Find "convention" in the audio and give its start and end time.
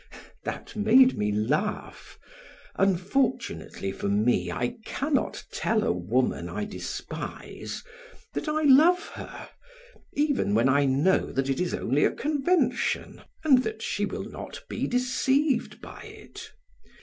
12.11-13.21